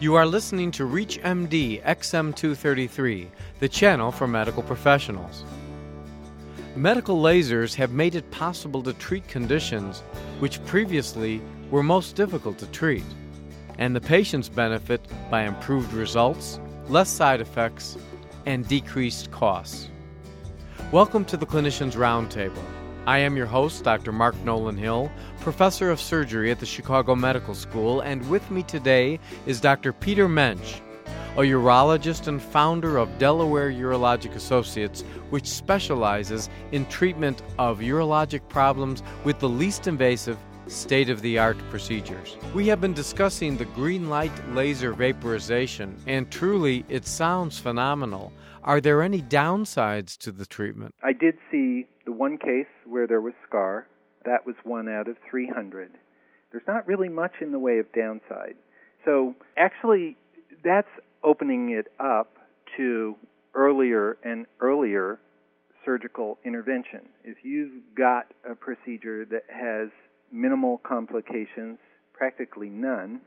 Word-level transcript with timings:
You 0.00 0.14
are 0.14 0.26
listening 0.26 0.70
to 0.72 0.84
ReachMD 0.84 1.82
XM233, 1.82 3.26
the 3.58 3.68
channel 3.68 4.12
for 4.12 4.28
medical 4.28 4.62
professionals. 4.62 5.42
Medical 6.76 7.20
lasers 7.20 7.74
have 7.74 7.90
made 7.90 8.14
it 8.14 8.30
possible 8.30 8.80
to 8.84 8.92
treat 8.92 9.26
conditions 9.26 10.04
which 10.38 10.64
previously 10.66 11.42
were 11.72 11.82
most 11.82 12.14
difficult 12.14 12.58
to 12.58 12.66
treat, 12.66 13.02
and 13.78 13.96
the 13.96 14.00
patients 14.00 14.48
benefit 14.48 15.00
by 15.32 15.42
improved 15.42 15.92
results, 15.92 16.60
less 16.86 17.10
side 17.10 17.40
effects, 17.40 17.98
and 18.46 18.68
decreased 18.68 19.32
costs. 19.32 19.88
Welcome 20.92 21.24
to 21.24 21.36
the 21.36 21.46
Clinicians 21.46 21.94
Roundtable. 21.94 22.77
I 23.06 23.18
am 23.18 23.36
your 23.36 23.46
host, 23.46 23.84
Dr. 23.84 24.12
Mark 24.12 24.34
Nolan 24.44 24.76
Hill, 24.76 25.10
professor 25.40 25.90
of 25.90 26.00
surgery 26.00 26.50
at 26.50 26.60
the 26.60 26.66
Chicago 26.66 27.14
Medical 27.14 27.54
School, 27.54 28.00
and 28.00 28.28
with 28.28 28.50
me 28.50 28.62
today 28.62 29.18
is 29.46 29.60
Dr. 29.60 29.92
Peter 29.92 30.28
Mensch, 30.28 30.80
a 31.36 31.40
urologist 31.40 32.26
and 32.26 32.42
founder 32.42 32.98
of 32.98 33.18
Delaware 33.18 33.70
Urologic 33.70 34.34
Associates, 34.34 35.02
which 35.30 35.46
specializes 35.46 36.50
in 36.72 36.84
treatment 36.86 37.42
of 37.58 37.78
urologic 37.78 38.46
problems 38.48 39.02
with 39.24 39.38
the 39.38 39.48
least 39.48 39.86
invasive 39.86 40.38
state 40.68 41.10
of 41.10 41.22
the 41.22 41.38
art 41.38 41.56
procedures. 41.70 42.36
We 42.54 42.66
have 42.68 42.80
been 42.80 42.92
discussing 42.92 43.56
the 43.56 43.64
green 43.66 44.08
light 44.08 44.32
laser 44.52 44.92
vaporization, 44.92 45.96
and 46.06 46.30
truly 46.30 46.84
it 46.88 47.06
sounds 47.06 47.58
phenomenal. 47.58 48.32
Are 48.62 48.80
there 48.80 49.02
any 49.02 49.22
downsides 49.22 50.16
to 50.18 50.32
the 50.32 50.46
treatment? 50.46 50.94
I 51.02 51.12
did 51.12 51.38
see 51.50 51.86
the 52.04 52.12
one 52.12 52.38
case 52.38 52.66
where 52.86 53.06
there 53.06 53.20
was 53.20 53.34
scar. 53.46 53.86
That 54.24 54.44
was 54.44 54.56
one 54.64 54.88
out 54.88 55.08
of 55.08 55.16
300. 55.30 55.92
There's 56.50 56.66
not 56.66 56.86
really 56.86 57.08
much 57.08 57.32
in 57.40 57.52
the 57.52 57.58
way 57.58 57.78
of 57.78 57.90
downside. 57.92 58.56
So, 59.04 59.34
actually, 59.56 60.16
that's 60.64 60.88
opening 61.24 61.70
it 61.70 61.86
up 61.98 62.36
to 62.76 63.16
earlier 63.54 64.18
and 64.22 64.46
earlier 64.60 65.18
surgical 65.84 66.38
intervention. 66.44 67.00
If 67.24 67.38
you've 67.42 67.82
got 67.96 68.26
a 68.48 68.54
procedure 68.54 69.24
that 69.26 69.44
has 69.48 69.88
minimal 70.32 70.78
complications, 70.86 71.78
practically 72.12 72.68
none, 72.68 73.20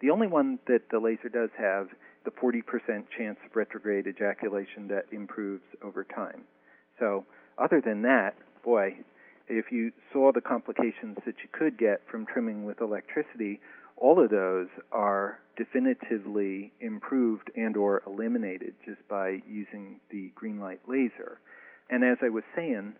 the 0.00 0.10
only 0.10 0.26
one 0.26 0.58
that 0.66 0.90
the 0.90 0.98
laser 0.98 1.28
does 1.28 1.50
have 1.58 1.88
the 2.24 2.30
40% 2.30 2.62
chance 3.16 3.38
of 3.44 3.56
retrograde 3.56 4.06
ejaculation 4.06 4.88
that 4.88 5.04
improves 5.12 5.62
over 5.82 6.04
time. 6.04 6.42
So, 6.98 7.24
other 7.58 7.80
than 7.80 8.02
that, 8.02 8.34
boy, 8.64 8.96
if 9.48 9.66
you 9.70 9.92
saw 10.12 10.32
the 10.32 10.40
complications 10.40 11.16
that 11.24 11.36
you 11.42 11.48
could 11.52 11.78
get 11.78 12.02
from 12.10 12.26
trimming 12.26 12.64
with 12.64 12.80
electricity, 12.80 13.60
all 13.96 14.22
of 14.22 14.30
those 14.30 14.68
are 14.92 15.38
definitively 15.56 16.72
improved 16.80 17.50
and 17.56 17.76
or 17.76 18.02
eliminated 18.06 18.74
just 18.84 19.06
by 19.08 19.40
using 19.48 20.00
the 20.10 20.30
green 20.34 20.60
light 20.60 20.80
laser. 20.86 21.38
And 21.88 22.04
as 22.04 22.18
I 22.22 22.28
was 22.28 22.44
saying, 22.54 22.94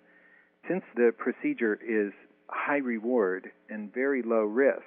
since 0.68 0.84
the 0.94 1.12
procedure 1.16 1.78
is 1.86 2.12
high 2.48 2.78
reward 2.78 3.50
and 3.68 3.92
very 3.92 4.22
low 4.22 4.44
risk, 4.44 4.82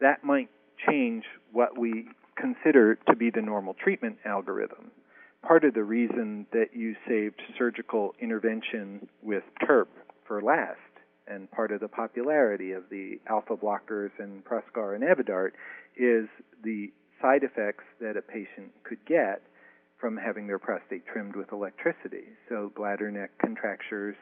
that 0.00 0.24
might 0.24 0.48
change 0.88 1.24
what 1.52 1.78
we 1.78 2.08
consider 2.36 2.96
to 3.08 3.16
be 3.16 3.30
the 3.30 3.40
normal 3.40 3.74
treatment 3.74 4.18
algorithm. 4.24 4.90
Part 5.46 5.64
of 5.64 5.74
the 5.74 5.84
reason 5.84 6.46
that 6.52 6.74
you 6.74 6.96
saved 7.06 7.40
surgical 7.58 8.14
intervention 8.20 9.08
with 9.22 9.44
TURP 9.66 9.88
for 10.26 10.42
last, 10.42 10.78
and 11.26 11.50
part 11.50 11.70
of 11.70 11.80
the 11.80 11.88
popularity 11.88 12.72
of 12.72 12.84
the 12.90 13.20
alpha 13.28 13.56
blockers 13.56 14.10
and 14.18 14.44
Proscar 14.44 14.94
and 14.94 15.04
Avodart, 15.04 15.52
is 15.96 16.28
the 16.62 16.92
side 17.20 17.44
effects 17.44 17.84
that 18.00 18.16
a 18.16 18.22
patient 18.22 18.72
could 18.82 19.04
get 19.06 19.42
from 19.98 20.16
having 20.16 20.46
their 20.46 20.58
prostate 20.58 21.06
trimmed 21.06 21.36
with 21.36 21.52
electricity. 21.52 22.24
So, 22.48 22.72
bladder 22.76 23.10
neck 23.10 23.30
contractures, 23.40 24.16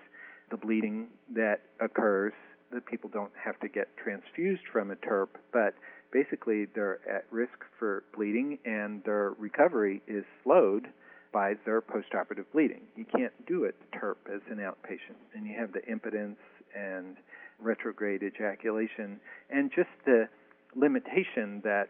the 0.53 0.59
bleeding 0.59 1.09
that 1.35 1.63
occurs, 1.81 2.35
that 2.73 2.87
people 2.87 3.11
don't 3.13 3.33
have 3.43 3.59
to 3.61 3.69
get 3.69 3.89
transfused 3.97 4.63
from 4.71 4.93
a 4.93 4.97
TURP, 4.97 5.31
but 5.53 5.75
basically 6.13 6.67
they're 6.75 7.01
at 7.09 7.25
risk 7.31 7.65
for 7.79 8.05
bleeding 8.15 8.59
and 8.65 9.03
their 9.05 9.33
recovery 9.39 10.03
is 10.07 10.25
slowed 10.45 10.87
by 11.33 11.55
their 11.65 11.81
postoperative 11.81 12.45
bleeding. 12.53 12.83
You 12.95 13.07
can't 13.07 13.33
do 13.47 13.65
it 13.65 13.75
TURP 13.99 14.19
as 14.33 14.43
an 14.51 14.59
outpatient, 14.59 15.17
and 15.35 15.47
you 15.47 15.57
have 15.59 15.73
the 15.73 15.85
impotence 15.91 16.39
and 16.79 17.17
retrograde 17.59 18.23
ejaculation 18.23 19.19
and 19.51 19.71
just 19.75 19.89
the 20.05 20.29
limitation 20.77 21.63
that 21.65 21.89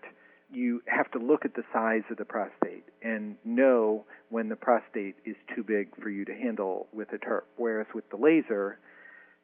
you 0.53 0.83
have 0.87 1.11
to 1.13 1.19
look 1.19 1.45
at 1.45 1.55
the 1.55 1.65
size 1.73 2.03
of 2.11 2.17
the 2.19 2.25
prostate 2.25 2.85
and 3.03 3.37
know 3.45 4.05
when 4.31 4.49
the 4.49 4.57
prostate 4.57 5.17
is 5.25 5.37
too 5.55 5.63
big 5.63 5.89
for 6.03 6.11
you 6.11 6.25
to 6.25 6.35
handle 6.35 6.87
with 6.93 7.09
a 7.13 7.19
TURP. 7.19 7.45
Whereas 7.57 7.87
with 7.95 8.09
the 8.11 8.17
laser, 8.17 8.79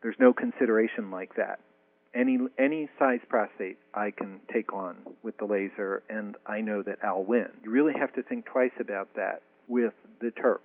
there's 0.02 0.16
no 0.18 0.32
consideration 0.32 1.10
like 1.10 1.34
that 1.36 1.60
any 2.14 2.38
any 2.58 2.88
size 2.98 3.20
prostate 3.28 3.78
I 3.94 4.10
can 4.10 4.40
take 4.52 4.72
on 4.72 4.96
with 5.22 5.36
the 5.38 5.44
laser, 5.44 6.02
and 6.08 6.36
I 6.46 6.60
know 6.60 6.82
that 6.82 6.98
I'll 7.02 7.24
win. 7.24 7.48
You 7.62 7.70
really 7.70 7.94
have 7.98 8.12
to 8.14 8.22
think 8.22 8.46
twice 8.46 8.72
about 8.80 9.14
that 9.16 9.42
with 9.66 9.92
the 10.20 10.30
TURP. 10.30 10.62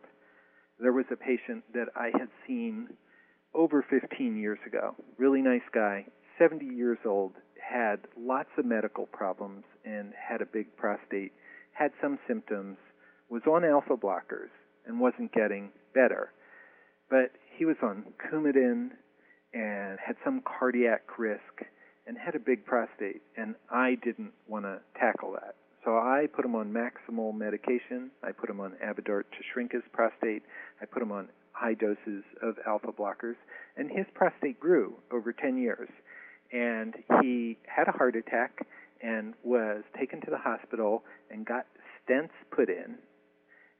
There 0.79 0.93
was 0.93 1.05
a 1.11 1.15
patient 1.15 1.63
that 1.73 1.89
I 1.95 2.09
had 2.17 2.29
seen 2.47 2.89
over 3.53 3.85
15 3.87 4.37
years 4.37 4.59
ago. 4.65 4.95
Really 5.17 5.41
nice 5.41 5.61
guy, 5.73 6.05
70 6.39 6.65
years 6.65 6.97
old, 7.05 7.33
had 7.73 7.99
lots 8.19 8.49
of 8.57 8.65
medical 8.65 9.07
problems 9.07 9.63
and 9.83 10.13
had 10.13 10.41
a 10.41 10.45
big 10.45 10.75
prostate, 10.77 11.31
had 11.71 11.91
some 12.01 12.19
symptoms, 12.27 12.77
was 13.29 13.41
on 13.49 13.65
alpha 13.65 13.95
blockers 13.97 14.53
and 14.85 14.99
wasn't 14.99 15.33
getting 15.33 15.71
better. 15.93 16.29
But 17.09 17.31
he 17.57 17.65
was 17.65 17.77
on 17.81 18.03
Coumadin 18.21 18.89
and 19.53 19.97
had 20.05 20.15
some 20.23 20.41
cardiac 20.45 21.01
risk 21.17 21.65
and 22.05 22.17
had 22.17 22.35
a 22.35 22.39
big 22.39 22.65
prostate, 22.65 23.21
and 23.37 23.55
I 23.71 23.95
didn't 24.03 24.33
want 24.47 24.65
to 24.65 24.79
tackle 24.99 25.31
that. 25.33 25.55
So 25.85 25.91
I 25.91 26.27
put 26.33 26.45
him 26.45 26.55
on 26.55 26.71
maximal 26.71 27.33
medication. 27.33 28.11
I 28.23 28.31
put 28.31 28.49
him 28.49 28.59
on 28.59 28.73
Avodart 28.83 29.23
to 29.31 29.43
shrink 29.51 29.71
his 29.71 29.83
prostate. 29.91 30.43
I 30.81 30.85
put 30.85 31.01
him 31.01 31.11
on 31.11 31.29
high 31.51 31.73
doses 31.73 32.23
of 32.41 32.55
alpha 32.67 32.91
blockers, 32.91 33.35
and 33.77 33.89
his 33.89 34.05
prostate 34.13 34.59
grew 34.59 34.95
over 35.11 35.33
10 35.33 35.57
years. 35.57 35.89
And 36.53 36.93
he 37.21 37.57
had 37.65 37.87
a 37.87 37.91
heart 37.91 38.15
attack 38.15 38.65
and 39.01 39.33
was 39.43 39.83
taken 39.99 40.21
to 40.21 40.31
the 40.31 40.37
hospital 40.37 41.03
and 41.29 41.45
got 41.45 41.65
stents 42.07 42.29
put 42.55 42.69
in 42.69 42.95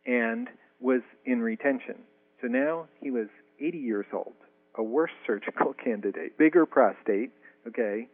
and 0.05 0.49
was 0.81 1.01
in 1.25 1.41
retention. 1.41 1.95
So 2.41 2.47
now 2.47 2.87
he 2.99 3.11
was 3.11 3.27
80 3.59 3.77
years 3.77 4.05
old 4.11 4.33
a 4.75 4.83
worse 4.83 5.11
surgical 5.25 5.73
candidate, 5.83 6.37
bigger 6.37 6.65
prostate, 6.65 7.31
okay, 7.67 8.07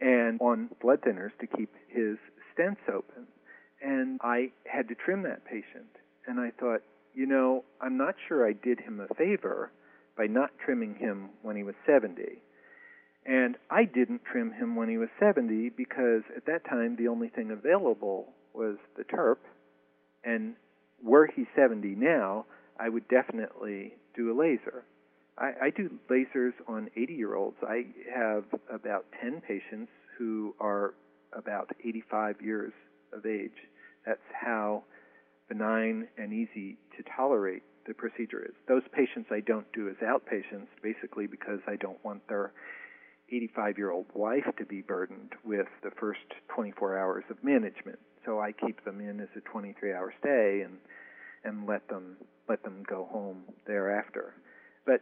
and 0.00 0.40
on 0.40 0.68
blood 0.80 1.00
thinners 1.02 1.30
to 1.40 1.46
keep 1.46 1.72
his 1.88 2.16
stents 2.52 2.88
open. 2.88 3.26
And 3.80 4.20
I 4.22 4.50
had 4.66 4.88
to 4.88 4.94
trim 4.94 5.22
that 5.22 5.44
patient. 5.44 5.86
And 6.26 6.40
I 6.40 6.50
thought, 6.58 6.82
you 7.14 7.26
know, 7.26 7.64
I'm 7.80 7.96
not 7.96 8.14
sure 8.28 8.46
I 8.46 8.52
did 8.52 8.80
him 8.80 9.00
a 9.00 9.14
favor 9.14 9.70
by 10.16 10.26
not 10.26 10.50
trimming 10.64 10.94
him 10.94 11.30
when 11.42 11.56
he 11.56 11.62
was 11.62 11.74
70. 11.86 12.42
And 13.24 13.56
I 13.70 13.84
didn't 13.84 14.22
trim 14.24 14.52
him 14.52 14.74
when 14.74 14.88
he 14.88 14.98
was 14.98 15.08
70 15.20 15.70
because 15.76 16.22
at 16.36 16.46
that 16.46 16.64
time 16.68 16.96
the 16.96 17.08
only 17.08 17.28
thing 17.28 17.50
available 17.50 18.28
was 18.52 18.76
the 18.96 19.04
TURP. 19.04 19.38
And 20.24 20.54
were 21.02 21.28
he 21.34 21.44
70 21.54 21.94
now, 21.96 22.46
I 22.78 22.88
would 22.88 23.06
definitely 23.08 23.94
do 24.16 24.32
a 24.32 24.36
laser. 24.38 24.84
I, 25.38 25.52
I 25.62 25.70
do 25.70 25.90
lasers 26.10 26.52
on 26.66 26.90
80 26.96 27.12
year 27.14 27.34
olds. 27.34 27.56
I 27.62 27.86
have 28.14 28.44
about 28.72 29.06
10 29.22 29.40
patients 29.40 29.90
who 30.18 30.54
are 30.60 30.94
about 31.32 31.70
85 31.80 32.36
years 32.42 32.72
of 33.12 33.24
age. 33.24 33.50
That's 34.04 34.20
how 34.32 34.84
benign 35.48 36.08
and 36.18 36.32
easy 36.32 36.76
to 36.96 37.04
tolerate 37.16 37.62
the 37.86 37.94
procedure 37.94 38.42
is. 38.42 38.54
Those 38.68 38.82
patients 38.92 39.28
I 39.30 39.40
don't 39.40 39.66
do 39.72 39.88
as 39.88 39.96
outpatients, 39.96 40.68
basically 40.82 41.26
because 41.26 41.60
I 41.66 41.76
don't 41.76 42.02
want 42.04 42.26
their 42.28 42.52
85 43.32 43.78
year 43.78 43.90
old 43.90 44.06
wife 44.14 44.44
to 44.58 44.64
be 44.64 44.82
burdened 44.82 45.32
with 45.44 45.66
the 45.82 45.90
first 45.98 46.20
24 46.54 46.98
hours 46.98 47.24
of 47.30 47.42
management. 47.42 47.98
So 48.24 48.40
I 48.40 48.52
keep 48.52 48.84
them 48.84 49.00
in 49.00 49.20
as 49.20 49.28
a 49.36 49.40
23 49.40 49.92
hour 49.92 50.12
stay 50.20 50.62
and 50.64 50.78
and 51.44 51.66
let 51.66 51.88
them 51.88 52.16
let 52.48 52.62
them 52.62 52.84
go 52.88 53.08
home 53.10 53.42
thereafter. 53.66 54.34
But 54.86 55.00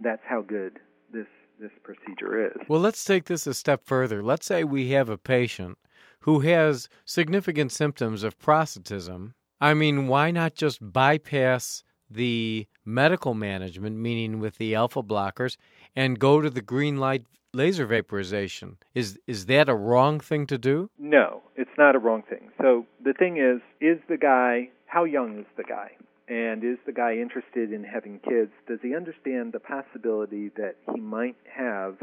that's 0.00 0.22
how 0.28 0.42
good 0.42 0.78
this 1.12 1.26
this 1.60 1.70
procedure 1.82 2.46
is. 2.46 2.56
Well, 2.68 2.80
let's 2.80 3.04
take 3.04 3.24
this 3.24 3.46
a 3.46 3.54
step 3.54 3.82
further. 3.84 4.22
Let's 4.22 4.46
say 4.46 4.64
we 4.64 4.90
have 4.90 5.08
a 5.08 5.18
patient 5.18 5.78
who 6.20 6.40
has 6.40 6.88
significant 7.04 7.72
symptoms 7.72 8.22
of 8.22 8.38
prostatism. 8.38 9.32
I 9.60 9.74
mean, 9.74 10.06
why 10.06 10.30
not 10.30 10.54
just 10.54 10.92
bypass 10.92 11.82
the 12.10 12.66
medical 12.84 13.34
management, 13.34 13.96
meaning 13.96 14.40
with 14.40 14.58
the 14.58 14.74
alpha 14.74 15.02
blockers, 15.02 15.56
and 15.94 16.18
go 16.18 16.40
to 16.40 16.50
the 16.50 16.62
green 16.62 16.96
light 16.96 17.24
laser 17.52 17.86
vaporization. 17.86 18.76
Is 18.94 19.18
is 19.26 19.46
that 19.46 19.68
a 19.68 19.74
wrong 19.74 20.20
thing 20.20 20.46
to 20.46 20.58
do? 20.58 20.90
No, 20.98 21.42
it's 21.56 21.76
not 21.78 21.94
a 21.94 21.98
wrong 21.98 22.22
thing. 22.22 22.50
So 22.60 22.86
the 23.02 23.12
thing 23.12 23.38
is, 23.38 23.60
is 23.80 23.98
the 24.08 24.16
guy 24.16 24.70
how 24.86 25.04
young 25.04 25.38
is 25.38 25.46
the 25.56 25.64
guy? 25.64 25.92
And 26.28 26.62
is 26.62 26.78
the 26.84 26.92
guy 26.92 27.14
interested 27.14 27.72
in 27.72 27.84
having 27.84 28.20
kids? 28.20 28.50
Does 28.66 28.80
he 28.82 28.94
understand 28.94 29.52
the 29.52 29.60
possibility 29.60 30.50
that 30.56 30.76
he 30.92 31.00
might 31.00 31.36
have 31.50 31.96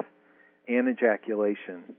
an 0.67 0.87
ejaculation, 0.87 1.95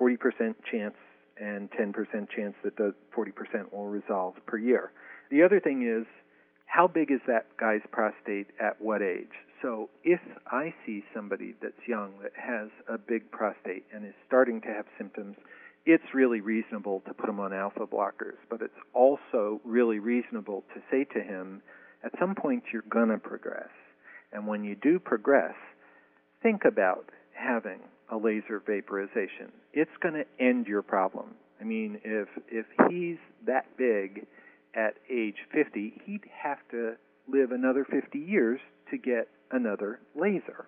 40% 0.00 0.54
chance 0.68 0.96
and 1.40 1.70
10% 1.70 1.94
chance 2.34 2.54
that 2.64 2.76
the 2.76 2.94
40% 3.16 3.72
will 3.72 3.86
resolve 3.86 4.34
per 4.46 4.58
year? 4.58 4.90
The 5.30 5.42
other 5.44 5.60
thing 5.60 5.86
is, 5.86 6.04
how 6.68 6.86
big 6.86 7.10
is 7.10 7.20
that 7.26 7.46
guy's 7.58 7.80
prostate 7.90 8.48
at 8.60 8.80
what 8.80 9.02
age? 9.02 9.32
So 9.62 9.88
if 10.04 10.20
I 10.46 10.72
see 10.86 11.02
somebody 11.14 11.54
that's 11.60 11.88
young 11.88 12.12
that 12.22 12.32
has 12.36 12.68
a 12.88 12.98
big 12.98 13.30
prostate 13.30 13.84
and 13.92 14.06
is 14.06 14.14
starting 14.26 14.60
to 14.60 14.68
have 14.68 14.84
symptoms, 14.96 15.36
it's 15.86 16.14
really 16.14 16.40
reasonable 16.40 17.02
to 17.06 17.14
put 17.14 17.28
him 17.28 17.40
on 17.40 17.54
alpha 17.54 17.86
blockers, 17.86 18.36
but 18.50 18.60
it's 18.60 18.78
also 18.94 19.60
really 19.64 19.98
reasonable 19.98 20.62
to 20.74 20.80
say 20.90 21.04
to 21.14 21.20
him, 21.20 21.62
at 22.04 22.12
some 22.20 22.34
point 22.34 22.62
you're 22.70 22.82
going 22.90 23.08
to 23.08 23.18
progress. 23.18 23.70
And 24.32 24.46
when 24.46 24.62
you 24.62 24.76
do 24.76 24.98
progress, 24.98 25.54
think 26.42 26.62
about 26.66 27.06
having 27.32 27.80
a 28.12 28.16
laser 28.16 28.62
vaporization. 28.64 29.50
It's 29.72 29.90
going 30.02 30.14
to 30.14 30.24
end 30.38 30.66
your 30.66 30.82
problem. 30.82 31.34
I 31.60 31.64
mean, 31.64 32.00
if 32.04 32.28
if 32.48 32.66
he's 32.88 33.16
that 33.46 33.64
big 33.76 34.26
at 34.74 34.94
age 35.10 35.36
50, 35.52 36.02
he'd 36.04 36.24
have 36.42 36.58
to 36.70 36.94
live 37.26 37.52
another 37.52 37.84
50 37.84 38.18
years 38.18 38.60
to 38.90 38.98
get 38.98 39.28
another 39.50 40.00
laser. 40.14 40.66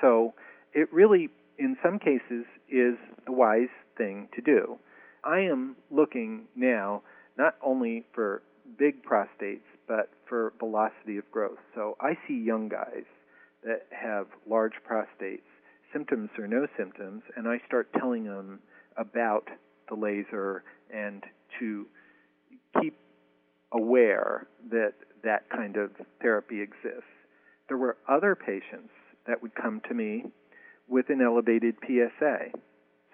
So, 0.00 0.34
it 0.72 0.92
really 0.92 1.30
in 1.58 1.76
some 1.82 1.98
cases 1.98 2.44
is 2.68 2.96
a 3.26 3.32
wise 3.32 3.68
thing 3.96 4.28
to 4.34 4.42
do. 4.42 4.78
I 5.24 5.40
am 5.40 5.76
looking 5.90 6.44
now 6.54 7.02
not 7.38 7.56
only 7.64 8.04
for 8.14 8.42
big 8.78 9.04
prostates, 9.04 9.66
but 9.88 10.10
for 10.28 10.52
velocity 10.58 11.18
of 11.18 11.30
growth. 11.30 11.58
So 11.74 11.96
I 12.00 12.16
see 12.26 12.34
young 12.34 12.68
guys 12.68 13.04
that 13.64 13.86
have 13.90 14.26
large 14.48 14.74
prostates, 14.88 15.46
symptoms 15.92 16.30
or 16.38 16.46
no 16.46 16.66
symptoms, 16.76 17.22
and 17.36 17.48
I 17.48 17.60
start 17.66 17.88
telling 17.98 18.24
them 18.24 18.60
about 18.96 19.48
the 19.88 19.94
laser 19.94 20.64
and 20.92 21.22
to 21.58 21.86
keep 22.80 22.96
aware 23.72 24.46
that 24.70 24.94
that 25.24 25.48
kind 25.50 25.76
of 25.76 25.90
therapy 26.20 26.60
exists. 26.60 27.10
There 27.68 27.76
were 27.76 27.96
other 28.08 28.34
patients 28.34 28.92
that 29.26 29.42
would 29.42 29.54
come 29.54 29.80
to 29.88 29.94
me 29.94 30.24
with 30.88 31.10
an 31.10 31.20
elevated 31.20 31.74
PSA. 31.84 32.58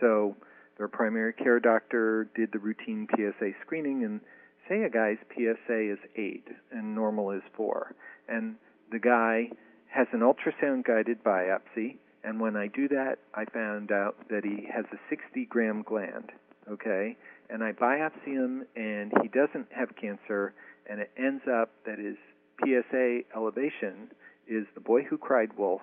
So 0.00 0.36
their 0.78 0.88
primary 0.88 1.32
care 1.32 1.60
doctor 1.60 2.28
did 2.34 2.50
the 2.52 2.58
routine 2.58 3.06
PSA 3.14 3.52
screening 3.64 4.04
and 4.04 4.20
say 4.68 4.82
a 4.82 4.90
guy's 4.90 5.18
PSA 5.34 5.92
is 5.92 5.98
8 6.16 6.48
and 6.70 6.94
normal 6.94 7.30
is 7.30 7.42
4 7.56 7.94
and 8.28 8.56
the 8.90 8.98
guy 8.98 9.50
has 9.86 10.06
an 10.12 10.20
ultrasound 10.20 10.84
guided 10.84 11.22
biopsy 11.24 11.96
and 12.24 12.40
when 12.40 12.56
I 12.56 12.68
do 12.68 12.88
that 12.88 13.18
I 13.34 13.44
found 13.46 13.90
out 13.90 14.16
that 14.30 14.44
he 14.44 14.66
has 14.72 14.84
a 14.92 14.98
60 15.10 15.44
gram 15.46 15.82
gland 15.82 16.30
okay 16.70 17.16
and 17.52 17.62
I 17.62 17.72
biopsy 17.72 18.32
him 18.32 18.64
and 18.74 19.12
he 19.22 19.28
doesn't 19.28 19.68
have 19.70 19.90
cancer 20.00 20.54
and 20.88 21.00
it 21.00 21.10
ends 21.16 21.42
up 21.46 21.70
that 21.86 21.98
his 21.98 22.16
PSA 22.64 23.20
elevation 23.36 24.08
is 24.48 24.66
the 24.74 24.80
boy 24.80 25.02
who 25.02 25.18
cried 25.18 25.50
wolf 25.56 25.82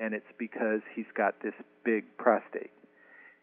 and 0.00 0.14
it's 0.14 0.32
because 0.38 0.80
he's 0.96 1.10
got 1.14 1.34
this 1.42 1.54
big 1.84 2.04
prostate 2.16 2.70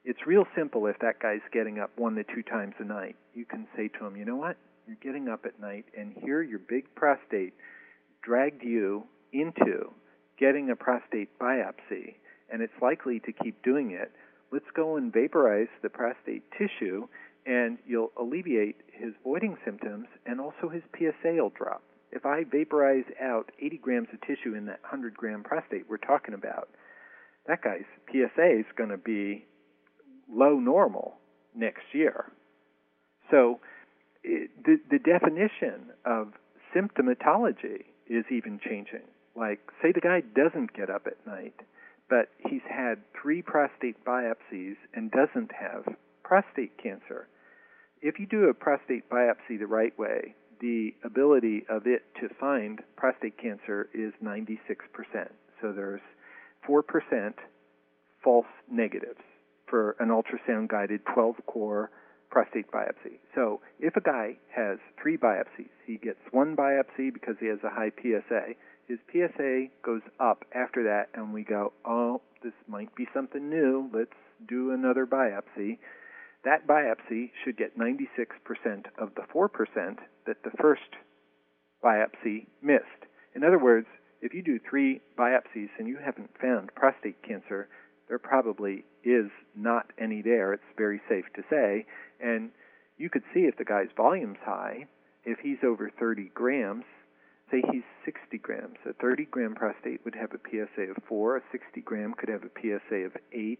it's 0.03 0.25
real 0.25 0.45
simple 0.57 0.87
if 0.87 0.97
that 0.99 1.19
guy's 1.19 1.45
getting 1.53 1.79
up 1.79 1.91
one 1.95 2.15
to 2.15 2.23
two 2.23 2.41
times 2.41 2.73
a 2.79 2.83
night. 2.83 3.15
You 3.33 3.45
can 3.45 3.67
say 3.75 3.87
to 3.99 4.05
him, 4.05 4.17
you 4.17 4.25
know 4.25 4.35
what? 4.35 4.57
You're 4.87 4.97
getting 5.01 5.29
up 5.29 5.45
at 5.45 5.59
night, 5.59 5.85
and 5.97 6.13
here 6.23 6.41
your 6.41 6.59
big 6.59 6.85
prostate 6.95 7.53
dragged 8.23 8.63
you 8.63 9.03
into 9.31 9.91
getting 10.39 10.71
a 10.71 10.75
prostate 10.75 11.37
biopsy, 11.39 12.15
and 12.51 12.61
it's 12.61 12.73
likely 12.81 13.19
to 13.21 13.31
keep 13.31 13.61
doing 13.63 13.91
it. 13.91 14.11
Let's 14.51 14.65
go 14.75 14.97
and 14.97 15.13
vaporize 15.13 15.69
the 15.83 15.89
prostate 15.89 16.43
tissue, 16.57 17.07
and 17.45 17.77
you'll 17.85 18.11
alleviate 18.19 18.77
his 18.91 19.13
voiding 19.23 19.57
symptoms, 19.65 20.07
and 20.25 20.39
also 20.39 20.69
his 20.69 20.83
PSA 20.97 21.33
will 21.33 21.49
drop. 21.49 21.81
If 22.11 22.25
I 22.25 22.43
vaporize 22.43 23.05
out 23.21 23.51
80 23.59 23.77
grams 23.77 24.07
of 24.13 24.21
tissue 24.21 24.55
in 24.55 24.65
that 24.65 24.81
100 24.81 25.15
gram 25.15 25.43
prostate 25.43 25.89
we're 25.89 25.97
talking 25.97 26.33
about, 26.33 26.69
that 27.47 27.63
guy's 27.63 27.85
PSA 28.11 28.59
is 28.59 28.65
going 28.77 28.89
to 28.89 28.97
be 28.97 29.45
low 30.31 30.59
normal 30.59 31.15
next 31.55 31.83
year. 31.93 32.31
So 33.29 33.59
it, 34.23 34.51
the, 34.63 34.77
the 34.89 34.99
definition 34.99 35.91
of 36.05 36.33
symptomatology 36.75 37.85
is 38.07 38.25
even 38.29 38.59
changing. 38.63 39.07
Like, 39.35 39.59
say 39.81 39.91
the 39.93 40.01
guy 40.01 40.21
doesn't 40.35 40.73
get 40.73 40.89
up 40.89 41.07
at 41.07 41.25
night, 41.25 41.55
but 42.09 42.27
he's 42.39 42.61
had 42.69 42.95
three 43.19 43.41
prostate 43.41 44.03
biopsies 44.05 44.75
and 44.93 45.09
doesn't 45.11 45.51
have 45.53 45.95
prostate 46.31 46.71
cancer. 46.81 47.27
If 48.01 48.17
you 48.17 48.25
do 48.25 48.45
a 48.45 48.53
prostate 48.53 49.09
biopsy 49.09 49.59
the 49.59 49.67
right 49.67 49.91
way, 49.99 50.33
the 50.61 50.93
ability 51.03 51.65
of 51.69 51.87
it 51.87 52.03
to 52.21 52.33
find 52.39 52.79
prostate 52.95 53.37
cancer 53.37 53.89
is 53.93 54.13
96%. 54.23 54.57
So 55.61 55.73
there's 55.73 55.99
4% 56.65 57.33
false 58.23 58.45
negatives 58.71 59.19
for 59.69 59.97
an 59.99 60.07
ultrasound 60.07 60.69
guided 60.69 61.01
12 61.13 61.35
core 61.47 61.91
prostate 62.29 62.71
biopsy. 62.71 63.19
So 63.35 63.59
if 63.81 63.97
a 63.97 64.01
guy 64.01 64.37
has 64.55 64.77
three 65.01 65.17
biopsies, 65.17 65.75
he 65.85 65.97
gets 65.97 66.19
one 66.31 66.55
biopsy 66.55 67.13
because 67.13 67.35
he 67.41 67.47
has 67.47 67.59
a 67.65 67.69
high 67.69 67.91
PSA. 68.01 68.53
His 68.87 68.99
PSA 69.11 69.65
goes 69.83 70.01
up 70.21 70.45
after 70.55 70.81
that, 70.83 71.09
and 71.13 71.33
we 71.33 71.43
go, 71.43 71.73
oh, 71.83 72.21
this 72.41 72.53
might 72.69 72.95
be 72.95 73.05
something 73.13 73.49
new. 73.49 73.89
Let's 73.93 74.15
do 74.47 74.71
another 74.71 75.05
biopsy. 75.05 75.77
That 76.43 76.67
biopsy 76.67 77.31
should 77.43 77.57
get 77.57 77.77
96% 77.77 77.97
of 78.97 79.13
the 79.15 79.23
4% 79.33 79.49
that 80.25 80.43
the 80.43 80.51
first 80.59 80.81
biopsy 81.83 82.47
missed. 82.61 83.05
In 83.35 83.43
other 83.43 83.59
words, 83.59 83.87
if 84.21 84.33
you 84.33 84.41
do 84.41 84.59
three 84.59 85.01
biopsies 85.17 85.69
and 85.77 85.87
you 85.87 85.97
haven't 86.03 86.29
found 86.39 86.73
prostate 86.75 87.21
cancer, 87.23 87.67
there 88.07 88.19
probably 88.19 88.85
is 89.03 89.31
not 89.55 89.85
any 89.97 90.21
there. 90.21 90.53
It's 90.53 90.63
very 90.77 91.01
safe 91.07 91.25
to 91.35 91.43
say. 91.49 91.85
And 92.19 92.51
you 92.97 93.09
could 93.09 93.23
see 93.33 93.41
if 93.41 93.57
the 93.57 93.65
guy's 93.65 93.89
volume's 93.95 94.37
high, 94.43 94.85
if 95.25 95.39
he's 95.39 95.63
over 95.63 95.91
30 95.99 96.31
grams, 96.33 96.85
say 97.49 97.61
he's 97.71 97.83
60 98.05 98.37
grams, 98.39 98.77
a 98.89 98.93
30 98.93 99.25
gram 99.25 99.55
prostate 99.55 100.03
would 100.05 100.15
have 100.15 100.31
a 100.31 100.39
PSA 100.49 100.91
of 100.91 100.97
4, 101.07 101.37
a 101.37 101.41
60 101.51 101.81
gram 101.81 102.13
could 102.17 102.29
have 102.29 102.43
a 102.43 102.59
PSA 102.59 103.05
of 103.05 103.17
8. 103.33 103.59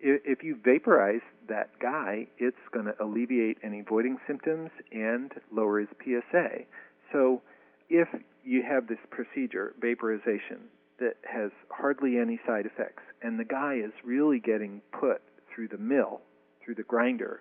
If 0.00 0.44
you 0.44 0.56
vaporize 0.64 1.22
that 1.48 1.70
guy, 1.80 2.28
it's 2.38 2.56
going 2.72 2.86
to 2.86 2.94
alleviate 3.02 3.58
any 3.64 3.80
voiding 3.80 4.18
symptoms 4.26 4.70
and 4.92 5.32
lower 5.50 5.80
his 5.80 5.88
PSA. 6.04 6.64
So 7.12 7.42
if 7.88 8.08
you 8.44 8.62
have 8.62 8.86
this 8.86 8.98
procedure, 9.10 9.74
vaporization, 9.80 10.68
that 11.00 11.16
has 11.30 11.50
hardly 11.70 12.18
any 12.18 12.40
side 12.46 12.66
effects, 12.66 13.02
and 13.22 13.38
the 13.38 13.44
guy 13.44 13.74
is 13.74 13.92
really 14.04 14.40
getting 14.40 14.82
put 14.92 15.22
through 15.52 15.68
the 15.68 15.78
mill, 15.78 16.20
through 16.64 16.74
the 16.74 16.82
grinder, 16.82 17.40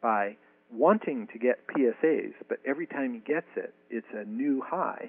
by 0.00 0.36
wanting 0.72 1.28
to 1.32 1.38
get 1.38 1.66
PSAs, 1.68 2.32
but 2.48 2.58
every 2.66 2.86
time 2.86 3.14
he 3.14 3.20
gets 3.20 3.48
it, 3.56 3.74
it's 3.90 4.06
a 4.14 4.24
new 4.24 4.62
high, 4.64 5.08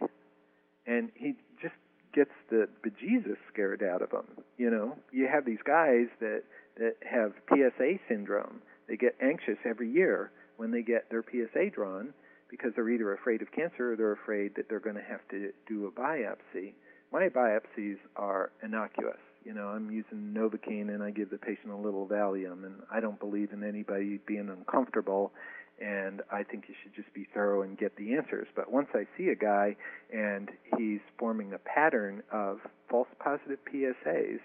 and 0.85 1.09
he 1.15 1.33
just 1.61 1.75
gets 2.13 2.31
the 2.49 2.67
bejesus 2.85 3.37
scared 3.51 3.81
out 3.83 4.01
of 4.01 4.11
him. 4.11 4.25
You 4.57 4.69
know, 4.69 4.97
you 5.11 5.27
have 5.31 5.45
these 5.45 5.61
guys 5.65 6.07
that 6.19 6.43
that 6.77 6.95
have 7.01 7.33
PSA 7.49 7.99
syndrome. 8.07 8.61
They 8.87 8.97
get 8.97 9.15
anxious 9.21 9.57
every 9.65 9.89
year 9.89 10.31
when 10.57 10.71
they 10.71 10.81
get 10.81 11.09
their 11.09 11.23
PSA 11.23 11.69
drawn 11.73 12.13
because 12.49 12.71
they're 12.75 12.89
either 12.89 13.13
afraid 13.13 13.41
of 13.41 13.51
cancer 13.51 13.93
or 13.93 13.95
they're 13.95 14.11
afraid 14.11 14.55
that 14.55 14.69
they're 14.69 14.79
going 14.79 14.95
to 14.95 15.01
have 15.01 15.27
to 15.29 15.51
do 15.67 15.87
a 15.87 15.91
biopsy 15.91 16.73
my 17.13 17.29
biopsies 17.29 17.97
are 18.15 18.49
innocuous. 18.63 19.19
You 19.45 19.53
know, 19.53 19.67
I'm 19.67 19.91
using 19.91 20.33
Novocaine 20.35 20.89
and 20.89 21.03
I 21.03 21.11
give 21.11 21.29
the 21.29 21.37
patient 21.37 21.71
a 21.71 21.77
little 21.77 22.07
Valium, 22.07 22.65
and 22.65 22.81
I 22.91 22.99
don't 22.99 23.19
believe 23.19 23.53
in 23.53 23.63
anybody 23.63 24.19
being 24.25 24.49
uncomfortable. 24.49 25.31
And 25.79 26.21
I 26.31 26.43
think 26.43 26.65
you 26.67 26.75
should 26.81 26.95
just 26.95 27.13
be 27.13 27.27
thorough 27.33 27.61
and 27.61 27.77
get 27.77 27.95
the 27.97 28.15
answers. 28.15 28.47
But 28.55 28.71
once 28.71 28.87
I 28.93 29.05
see 29.17 29.29
a 29.29 29.35
guy 29.35 29.75
and 30.11 30.49
he's 30.77 31.01
forming 31.19 31.53
a 31.53 31.57
pattern 31.59 32.23
of 32.31 32.59
false 32.89 33.07
positive 33.19 33.59
PSAs, 33.71 34.39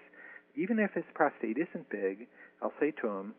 even 0.58 0.78
if 0.78 0.92
his 0.92 1.04
prostate 1.14 1.56
isn't 1.56 1.88
big, 1.88 2.26
I'll 2.60 2.72
say 2.80 2.92
to 3.00 3.08
him, 3.08 3.34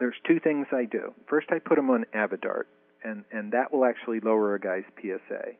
there's 0.00 0.16
two 0.26 0.40
things 0.40 0.66
I 0.72 0.86
do. 0.86 1.14
First, 1.28 1.48
I 1.50 1.58
put 1.58 1.78
him 1.78 1.90
on 1.90 2.06
Avodart, 2.14 2.64
and, 3.04 3.24
and 3.30 3.52
that 3.52 3.72
will 3.72 3.84
actually 3.84 4.20
lower 4.20 4.54
a 4.54 4.60
guy's 4.60 4.84
PSA. 5.00 5.52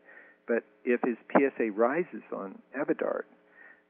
But 0.48 0.64
if 0.84 1.00
his 1.04 1.16
PSA 1.30 1.70
rises 1.72 2.22
on 2.34 2.58
Avodart, 2.76 3.24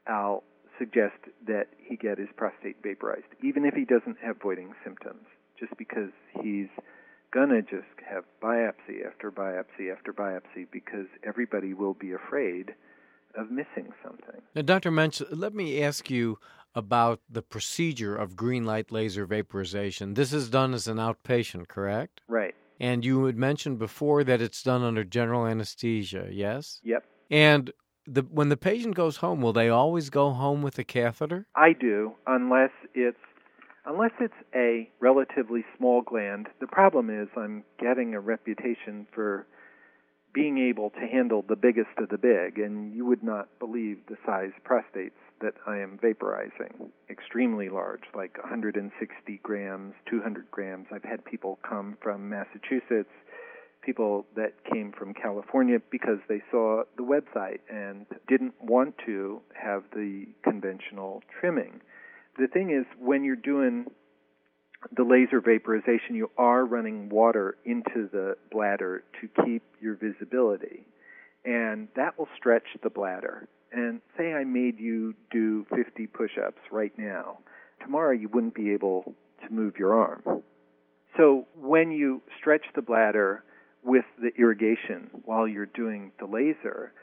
I'll 0.05 0.43
suggest 0.77 1.15
that 1.47 1.67
he 1.77 1.95
get 1.95 2.17
his 2.17 2.27
prostate 2.35 2.77
vaporized, 2.83 3.31
even 3.41 3.65
if 3.65 3.73
he 3.73 3.85
doesn't 3.85 4.17
have 4.21 4.41
voiding 4.41 4.73
symptoms, 4.83 5.25
just 5.59 5.75
because 5.77 6.11
he's 6.41 6.67
gonna 7.31 7.61
just 7.61 7.97
have 8.07 8.23
biopsy 8.43 9.05
after 9.07 9.31
biopsy 9.31 9.91
after 9.91 10.13
biopsy 10.13 10.67
because 10.71 11.07
everybody 11.23 11.73
will 11.73 11.95
be 11.95 12.11
afraid 12.11 12.75
of 13.35 13.49
missing 13.49 13.91
something. 14.03 14.41
Now, 14.53 14.61
Dr. 14.61 14.91
Mensch, 14.91 15.21
let 15.31 15.55
me 15.55 15.81
ask 15.81 16.11
you 16.11 16.37
about 16.75 17.21
the 17.29 17.41
procedure 17.41 18.15
of 18.15 18.35
green 18.35 18.65
light 18.65 18.91
laser 18.91 19.25
vaporization. 19.25 20.13
This 20.13 20.33
is 20.33 20.49
done 20.49 20.73
as 20.73 20.87
an 20.87 20.97
outpatient, 20.97 21.67
correct? 21.67 22.21
Right. 22.27 22.55
And 22.79 23.05
you 23.05 23.25
had 23.25 23.37
mentioned 23.37 23.79
before 23.79 24.23
that 24.23 24.41
it's 24.41 24.63
done 24.63 24.83
under 24.83 25.03
general 25.03 25.45
anesthesia, 25.45 26.27
yes? 26.31 26.81
Yep. 26.83 27.05
And 27.29 27.71
the, 28.05 28.21
when 28.23 28.49
the 28.49 28.57
patient 28.57 28.95
goes 28.95 29.17
home, 29.17 29.41
will 29.41 29.53
they 29.53 29.69
always 29.69 30.09
go 30.09 30.31
home 30.31 30.61
with 30.61 30.77
a 30.79 30.83
catheter? 30.83 31.47
I 31.55 31.73
do, 31.73 32.13
unless 32.27 32.71
it's 32.93 33.17
unless 33.85 34.11
it's 34.19 34.33
a 34.55 34.89
relatively 34.99 35.65
small 35.77 36.01
gland. 36.01 36.47
The 36.61 36.67
problem 36.67 37.09
is 37.09 37.27
I'm 37.35 37.63
getting 37.79 38.13
a 38.13 38.19
reputation 38.19 39.07
for 39.13 39.45
being 40.33 40.57
able 40.57 40.89
to 40.89 40.99
handle 40.99 41.43
the 41.47 41.55
biggest 41.55 41.97
of 41.97 42.09
the 42.09 42.17
big, 42.17 42.57
and 42.57 42.93
you 42.95 43.05
would 43.05 43.23
not 43.23 43.47
believe 43.59 43.99
the 44.07 44.17
size 44.25 44.51
prostates 44.67 45.11
that 45.41 45.53
I 45.67 45.77
am 45.77 45.99
vaporizing. 46.01 46.89
Extremely 47.09 47.69
large, 47.69 48.03
like 48.15 48.37
160 48.41 49.39
grams, 49.43 49.93
200 50.09 50.49
grams. 50.49 50.87
I've 50.91 51.03
had 51.03 51.23
people 51.23 51.59
come 51.67 51.97
from 52.01 52.29
Massachusetts, 52.29 53.11
people 53.83 54.25
that 54.35 54.53
came 54.71 54.91
from 54.97 55.13
California 55.13 55.79
because 55.91 56.19
they 56.27 56.41
saw 56.49 56.83
the 56.97 57.03
website 57.03 57.59
and 57.69 58.05
didn't 58.27 58.53
want 58.61 58.95
to 59.05 59.41
have 59.53 59.83
the 59.93 60.25
conventional 60.43 61.21
trimming. 61.39 61.81
The 62.39 62.47
thing 62.47 62.71
is, 62.71 62.85
when 62.99 63.23
you're 63.23 63.35
doing 63.35 63.85
the 64.95 65.03
laser 65.03 65.41
vaporization, 65.41 66.15
you 66.15 66.29
are 66.37 66.65
running 66.65 67.09
water 67.09 67.57
into 67.65 68.09
the 68.11 68.35
bladder 68.51 69.03
to 69.21 69.43
keep 69.43 69.63
your 69.81 69.95
visibility. 69.95 70.85
And 71.45 71.87
that 71.95 72.17
will 72.17 72.27
stretch 72.37 72.67
the 72.83 72.89
bladder. 72.89 73.47
And 73.71 74.01
say 74.17 74.33
I 74.33 74.43
made 74.43 74.79
you 74.79 75.15
do 75.31 75.65
50 75.75 76.07
push 76.07 76.31
ups 76.43 76.61
right 76.71 76.93
now. 76.97 77.39
Tomorrow 77.81 78.11
you 78.11 78.29
wouldn't 78.29 78.55
be 78.55 78.71
able 78.71 79.15
to 79.45 79.53
move 79.53 79.73
your 79.77 79.95
arm. 79.95 80.43
So 81.17 81.47
when 81.59 81.91
you 81.91 82.21
stretch 82.39 82.65
the 82.75 82.81
bladder 82.81 83.43
with 83.83 84.05
the 84.21 84.31
irrigation 84.39 85.09
while 85.25 85.47
you're 85.47 85.65
doing 85.65 86.11
the 86.19 86.25
laser, 86.25 86.93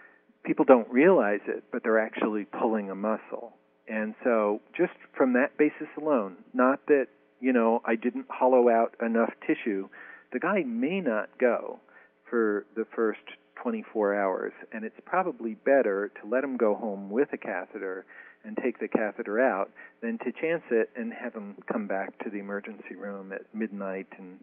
people 0.45 0.65
don't 0.65 0.89
realize 0.91 1.41
it, 1.47 1.65
but 1.71 1.83
they're 1.83 2.01
actually 2.01 2.45
pulling 2.45 2.91
a 2.91 2.95
muscle. 2.95 3.53
And 3.89 4.15
so 4.25 4.61
just 4.77 4.93
from 5.17 5.35
that 5.35 5.59
basis 5.59 5.89
alone, 6.01 6.37
not 6.55 6.87
that 6.87 7.09
you 7.41 7.53
know, 7.53 7.83
I 7.85 7.97
didn't 7.97 8.27
hollow 8.29 8.69
out 8.69 8.95
enough 9.05 9.33
tissue, 9.47 9.89
the 10.33 10.39
guy 10.39 10.63
may 10.65 11.01
not 11.01 11.31
go 11.39 11.81
for 12.29 12.67
the 12.77 12.87
first 12.95 13.21
24 13.63 14.15
hours. 14.15 14.53
And 14.73 14.85
it's 14.85 15.01
probably 15.05 15.55
better 15.55 16.13
to 16.21 16.29
let 16.29 16.45
him 16.45 16.57
go 16.57 16.75
home 16.75 17.11
with 17.11 17.29
a 17.33 17.39
catheter 17.39 18.07
and 18.45 18.57
take 18.57 18.79
the 18.79 18.89
catheter 18.89 19.41
out 19.41 19.71
than 20.01 20.19
to 20.19 20.33
chance 20.33 20.63
it 20.71 20.91
and 20.97 21.13
have 21.13 21.35
him 21.35 21.57
come 21.71 21.87
back 21.87 22.19
to 22.25 22.31
the 22.31 22.39
emergency 22.39 22.95
room 22.97 23.33
at 23.33 23.43
midnight 23.55 24.07
and 24.19 24.39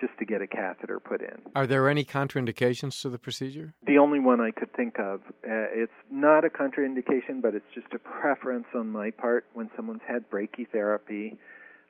just 0.00 0.12
to 0.18 0.24
get 0.24 0.40
a 0.40 0.46
catheter 0.46 0.98
put 0.98 1.20
in. 1.20 1.38
Are 1.54 1.66
there 1.66 1.88
any 1.88 2.04
contraindications 2.04 3.00
to 3.02 3.10
the 3.10 3.18
procedure? 3.18 3.74
The 3.86 3.98
only 3.98 4.20
one 4.20 4.40
I 4.40 4.50
could 4.50 4.72
think 4.74 4.98
of. 4.98 5.20
Uh, 5.46 5.68
it's 5.74 5.92
not 6.10 6.44
a 6.44 6.48
contraindication, 6.48 7.42
but 7.42 7.54
it's 7.54 7.66
just 7.74 7.88
a 7.92 7.98
preference 7.98 8.66
on 8.74 8.90
my 8.90 9.10
part 9.10 9.44
when 9.52 9.70
someone's 9.76 10.00
had 10.06 10.28
brachytherapy 10.30 11.36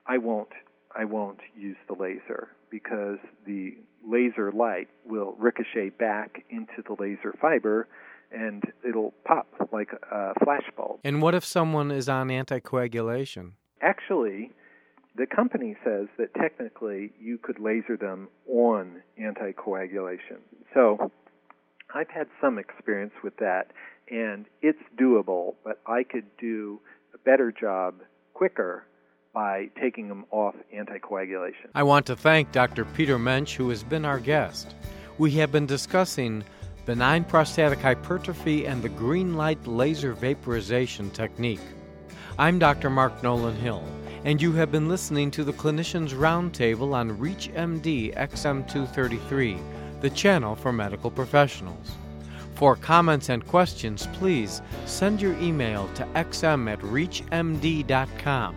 I 0.07 0.19
won't 0.19 0.49
I 0.95 1.05
won't 1.05 1.41
use 1.57 1.77
the 1.89 1.95
laser 1.95 2.49
because 2.71 3.19
the 3.47 3.77
laser 4.07 4.53
light 4.53 4.89
will 5.05 5.35
ricochet 5.39 5.91
back 5.91 6.45
into 6.51 6.83
the 6.87 6.95
laser 6.99 7.35
fiber 7.41 7.89
and 8.31 8.63
it'll 8.87 9.13
pop 9.25 9.47
like 9.73 9.91
a 10.11 10.33
flashbulb. 10.41 10.99
And 11.05 11.23
what 11.23 11.35
if 11.35 11.45
someone 11.45 11.91
is 11.91 12.09
on 12.09 12.29
anticoagulation? 12.29 13.53
Actually, 13.81 14.51
the 15.17 15.27
company 15.27 15.77
says 15.85 16.09
that 16.19 16.35
technically 16.35 17.13
you 17.21 17.39
could 17.39 17.59
laser 17.59 17.97
them 17.97 18.29
on 18.49 19.03
anticoagulation. 19.21 20.41
So 20.73 21.11
I've 21.95 22.09
had 22.09 22.27
some 22.41 22.59
experience 22.59 23.13
with 23.23 23.37
that 23.37 23.73
and 24.11 24.47
it's 24.63 24.83
doable, 24.99 25.55
but 25.65 25.81
I 25.87 26.03
could 26.03 26.27
do 26.39 26.81
a 27.15 27.19
better 27.19 27.53
job 27.53 27.97
quicker 28.35 28.85
by 29.33 29.69
taking 29.81 30.09
them 30.09 30.25
off 30.31 30.55
anticoagulation. 30.75 31.69
I 31.75 31.83
want 31.83 32.07
to 32.07 32.17
thank 32.17 32.53
Dr. 32.53 32.85
Peter 32.85 33.19
Mensch, 33.19 33.57
who 33.57 33.69
has 33.71 33.83
been 33.83 34.05
our 34.05 34.19
guest. 34.19 34.75
We 35.19 35.31
have 35.33 35.53
been 35.53 35.67
discussing 35.67 36.45
benign 36.85 37.25
prostatic 37.25 37.79
hypertrophy 37.79 38.67
and 38.67 38.83
the 38.83 38.89
green 38.89 39.35
light 39.35 39.67
laser 39.67 40.13
vaporization 40.13 41.11
technique. 41.11 41.61
I'm 42.39 42.59
Dr. 42.59 42.91
Mark 42.91 43.23
Nolan 43.23 43.57
Hill, 43.57 43.85
and 44.25 44.41
you 44.41 44.53
have 44.53 44.73
been 44.73 44.89
listening 44.89 45.31
to 45.33 45.45
the 45.45 45.53
Clinicians 45.53 46.11
Roundtable 46.11 46.93
on 46.93 47.17
ReachMD 47.19 48.15
XM233, 48.17 50.01
the 50.01 50.11
channel 50.11 50.57
for 50.57 50.73
medical 50.73 51.11
professionals. 51.11 51.93
For 52.55 52.77
comments 52.77 53.29
and 53.29 53.47
questions, 53.47 54.07
please 54.13 54.63
send 54.87 55.21
your 55.21 55.35
email 55.39 55.89
to 55.95 56.05
xm 56.15 56.71
at 56.71 56.79
reachmd.com. 56.81 58.57